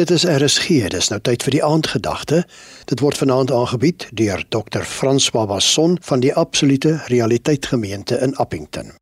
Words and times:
Dit 0.00 0.08
is 0.08 0.22
RSG, 0.24 0.86
dis 0.88 1.10
nou 1.12 1.18
tyd 1.20 1.42
vir 1.44 1.52
die 1.52 1.58
aandgedagte. 1.60 2.38
Dit 2.88 3.02
word 3.04 3.18
vanaand 3.20 3.50
aangebied 3.52 4.06
deur 4.16 4.40
Dr. 4.48 4.86
Frans 4.88 5.26
Babasson 5.34 5.98
van 6.06 6.22
die 6.24 6.30
Absolute 6.32 6.94
Realiteit 7.12 7.66
Gemeente 7.68 8.16
in 8.24 8.32
Appington. 8.40 8.94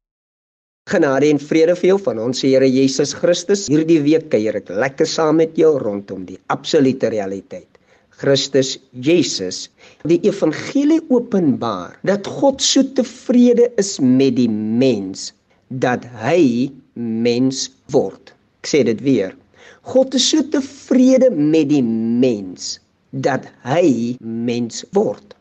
Genade 0.91 1.29
en 1.31 1.39
vrede 1.39 1.77
vir 1.79 1.93
jou 1.93 1.99
van 2.09 2.19
ons 2.19 2.43
Here 2.43 2.67
Jesus 2.67 3.15
Christus. 3.15 3.69
Hierdie 3.71 4.01
week 4.03 4.27
kuier 4.35 4.59
ek 4.59 4.73
lekker 4.83 5.07
saam 5.07 5.39
met 5.39 5.55
jou 5.55 5.77
rondom 5.79 6.25
die 6.27 6.41
absolute 6.51 7.13
realiteit. 7.15 7.71
Christus 8.19 8.73
Jesus, 8.91 9.69
die 10.03 10.19
evangelie 10.27 11.05
openbaar 11.07 12.01
dat 12.03 12.27
God 12.27 12.67
so 12.67 12.83
tevrede 12.99 13.71
is 13.79 14.01
met 14.03 14.35
die 14.43 14.51
mens 14.51 15.31
dat 15.71 16.03
hy 16.27 16.67
mens 16.99 17.69
word. 17.95 18.35
Ek 18.59 18.75
sê 18.75 18.83
dit 18.91 19.07
weer. 19.07 19.39
God 19.83 20.15
is 20.19 20.29
so 20.31 20.45
tevrede 20.53 21.31
met 21.31 21.69
die 21.73 21.83
mens 21.83 22.79
dat 23.11 23.49
hy 23.67 24.17
mens 24.21 24.85
word. 24.97 25.35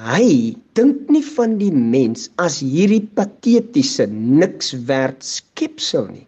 Hy 0.00 0.54
dink 0.78 1.10
nie 1.12 1.24
van 1.26 1.58
die 1.60 1.72
mens 1.74 2.28
as 2.40 2.60
hierdie 2.62 3.02
patetiese 3.18 4.06
niks 4.12 4.72
werd 4.88 5.26
skepsel 5.26 6.06
nie. 6.12 6.26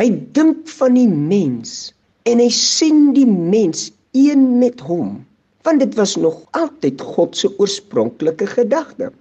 Hy 0.00 0.08
dink 0.34 0.66
van 0.78 0.96
die 0.98 1.08
mens 1.10 1.92
en 2.26 2.42
hy 2.42 2.48
sien 2.54 3.12
die 3.14 3.28
mens 3.28 3.90
een 4.16 4.58
met 4.58 4.80
hom, 4.88 5.18
want 5.62 5.84
dit 5.84 5.94
was 6.00 6.16
nog 6.16 6.40
altyd 6.58 7.04
God 7.14 7.36
se 7.36 7.52
oorspronklike 7.60 8.48
gedagte 8.56 9.12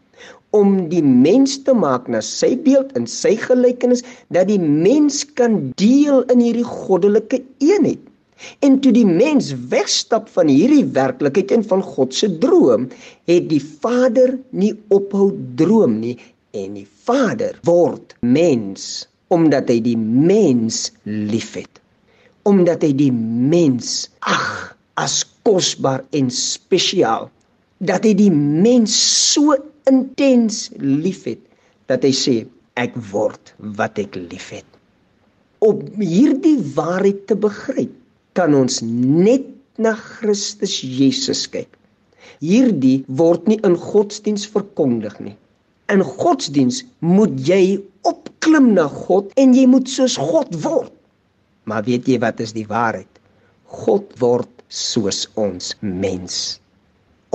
om 0.56 0.88
die 0.92 1.04
mens 1.04 1.58
te 1.68 1.74
maak 1.76 2.08
na 2.12 2.22
sy 2.24 2.54
beeld 2.64 2.94
en 2.98 3.08
sy 3.10 3.36
gelykenis 3.40 4.04
dat 4.34 4.48
die 4.52 4.62
mens 4.62 5.24
kan 5.40 5.60
deel 5.80 6.24
in 6.34 6.44
hierdie 6.44 6.68
goddelike 6.68 7.42
eenheid. 7.64 8.04
En 8.62 8.78
toe 8.80 8.94
die 8.94 9.08
mens 9.08 9.50
wegstap 9.72 10.30
van 10.36 10.50
hierdie 10.52 10.86
werklikheid 10.94 11.52
en 11.56 11.64
van 11.66 11.82
God 11.84 12.14
se 12.14 12.30
droom, 12.42 12.86
het 13.30 13.48
die 13.50 13.62
Vader 13.62 14.38
nie 14.54 14.76
ophou 14.94 15.32
droom 15.58 15.98
nie 16.04 16.16
en 16.58 16.78
die 16.78 16.88
Vader 17.08 17.58
word 17.68 18.16
mens 18.22 19.08
omdat 19.34 19.68
hy 19.74 19.82
die 19.84 19.98
mens 20.00 20.88
liefhet. 21.04 21.82
Omdat 22.48 22.86
hy 22.86 22.94
die 22.96 23.12
mens 23.12 24.06
ag 24.24 24.78
as 24.98 25.20
kosbaar 25.46 26.06
en 26.16 26.30
spesiaal 26.34 27.28
dat 27.78 28.06
hy 28.08 28.14
die 28.18 28.32
mens 28.34 28.94
so 29.34 29.58
intens 29.90 30.68
liefhet 30.82 31.42
dat 31.92 32.04
hy 32.06 32.14
sê 32.16 32.36
ek 32.80 32.96
word 33.12 33.54
wat 33.80 33.98
ek 34.02 34.18
liefhet. 34.20 34.66
Om 35.66 35.82
hierdie 36.02 36.60
waarheid 36.76 37.24
te 37.30 37.38
begryp, 37.48 37.94
kan 38.38 38.54
ons 38.54 38.82
net 38.86 39.48
na 39.82 39.96
Christus 39.98 40.76
Jesus 40.84 41.48
kyk. 41.50 41.70
Hierdie 42.44 43.02
word 43.08 43.48
nie 43.50 43.58
in 43.66 43.78
godsdiens 43.82 44.46
verkondig 44.54 45.16
nie. 45.24 45.34
In 45.90 46.04
godsdiens 46.06 46.84
moet 47.02 47.34
jy 47.48 47.80
opklim 48.06 48.74
na 48.76 48.86
God 48.92 49.32
en 49.42 49.56
jy 49.58 49.66
moet 49.72 49.90
soos 49.90 50.20
God 50.22 50.54
word. 50.62 50.94
Maar 51.66 51.88
weet 51.88 52.08
jy 52.12 52.20
wat 52.22 52.44
is 52.44 52.54
die 52.54 52.68
waarheid? 52.70 53.10
God 53.82 54.14
word 54.22 54.52
soos 54.70 55.26
ons 55.40 55.74
mens 55.82 56.60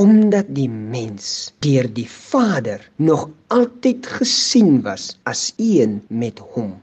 omdat 0.00 0.48
die 0.56 0.68
mens 0.70 1.52
deur 1.64 1.88
die 1.92 2.08
Vader 2.08 2.80
nog 2.96 3.28
altyd 3.52 4.06
gesien 4.18 4.80
was 4.86 5.12
as 5.28 5.52
een 5.56 6.00
met 6.08 6.40
hom. 6.54 6.74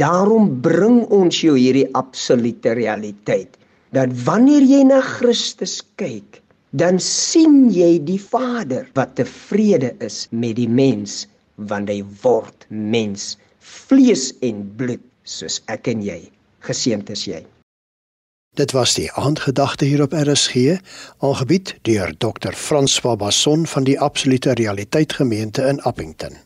Daarom 0.00 0.60
bring 0.60 1.04
ons 1.14 1.40
jou 1.40 1.54
hierdie 1.58 1.88
absolute 1.94 2.74
realiteit 2.76 3.56
dat 3.94 4.10
wanneer 4.26 4.64
jy 4.66 4.82
na 4.88 4.98
Christus 5.00 5.78
kyk, 6.00 6.40
dan 6.74 6.98
sien 6.98 7.68
jy 7.70 8.00
die 8.02 8.18
Vader 8.18 8.88
wat 8.98 9.14
tevrede 9.20 9.92
is 10.02 10.24
met 10.34 10.58
die 10.58 10.68
mens 10.68 11.24
want 11.70 11.88
hy 11.88 12.00
word 12.24 12.66
mens, 12.68 13.36
vlees 13.62 14.32
en 14.42 14.64
bloed 14.76 15.04
soos 15.22 15.60
ek 15.70 15.86
en 15.92 16.02
jy. 16.02 16.18
Geseënd 16.66 17.12
is 17.14 17.28
jy. 17.30 17.44
Dit 18.54 18.72
was 18.72 18.94
die 18.94 19.12
aandgedagte 19.12 19.84
hier 19.84 20.02
op 20.02 20.12
RSG, 20.12 20.78
aangebied 21.18 21.74
deur 21.82 22.14
Dr. 22.18 22.52
Frans 22.52 23.00
Babasson 23.00 23.66
van 23.66 23.84
die 23.84 24.00
Absolute 24.00 24.52
Realiteit 24.52 25.12
Gemeente 25.12 25.62
in 25.62 25.82
Appington. 25.82 26.44